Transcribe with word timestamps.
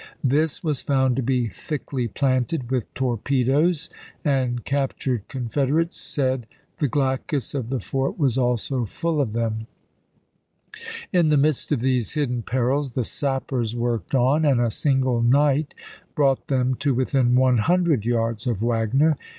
This 0.23 0.63
was 0.63 0.81
found 0.81 1.15
to 1.17 1.21
be 1.21 1.47
thickly 1.47 2.07
planted 2.07 2.71
with 2.71 2.91
torpedoes, 2.95 3.87
and 4.25 4.65
captured 4.65 5.27
Confederates 5.27 5.95
said 5.97 6.47
the 6.79 6.87
glacis 6.87 7.53
of 7.53 7.69
the 7.69 7.79
fort 7.79 8.17
was 8.17 8.35
also 8.35 8.85
full 8.85 9.21
of 9.21 9.33
them. 9.33 9.67
In 11.13 11.29
the 11.29 11.37
midst 11.37 11.71
of 11.71 11.81
these 11.81 12.13
hidden 12.13 12.41
perils 12.41 12.93
the 12.95 13.05
sappers 13.05 13.75
worked 13.75 14.15
on, 14.15 14.43
and 14.43 14.59
a 14.59 14.71
single 14.71 15.21
night 15.21 15.75
brought 16.15 16.47
them 16.47 16.73
to 16.77 16.95
within 16.95 17.35
one 17.35 17.59
hundred 17.59 18.03
yards 18.03 18.47
of 18.47 18.59
Wagner. 18.63 19.17